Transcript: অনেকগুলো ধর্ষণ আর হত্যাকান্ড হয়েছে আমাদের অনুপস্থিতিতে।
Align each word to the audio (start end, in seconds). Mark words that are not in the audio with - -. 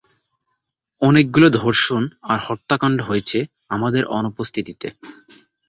অনেকগুলো 1.01 1.47
ধর্ষণ 1.59 2.01
আর 2.23 2.39
হত্যাকান্ড 2.47 2.99
হয়েছে 3.01 3.39
আমাদের 3.69 4.03
অনুপস্থিতিতে। 4.17 4.87